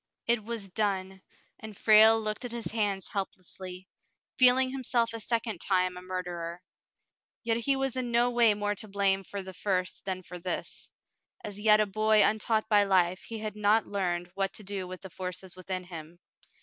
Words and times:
It 0.25 0.43
was 0.43 0.67
done, 0.67 1.21
and 1.59 1.77
Frale 1.77 2.19
looked 2.19 2.43
at 2.43 2.51
his 2.51 2.71
hands 2.71 3.09
helplessly, 3.09 3.87
feeling 4.35 4.71
himself 4.71 5.13
a 5.13 5.19
second 5.19 5.59
time 5.59 5.95
a 5.95 6.01
murderer. 6.01 6.63
Yet 7.43 7.57
he 7.57 7.75
was 7.75 7.95
in 7.95 8.09
no 8.09 8.31
way 8.31 8.55
more 8.55 8.73
to 8.73 8.87
blame 8.87 9.23
for 9.23 9.43
the 9.43 9.53
first 9.53 10.05
than 10.05 10.23
for 10.23 10.39
this. 10.39 10.89
As 11.43 11.59
yet 11.59 11.79
a 11.79 11.85
boy 11.85 12.23
untaught 12.23 12.67
by 12.67 12.83
life, 12.83 13.21
he 13.27 13.37
had 13.37 13.55
not 13.55 13.85
learned 13.85 14.31
what 14.33 14.53
to 14.53 14.63
do 14.63 14.87
with 14.87 15.01
the 15.01 15.11
forces 15.11 15.55
within 15.55 15.83
him. 15.83 16.17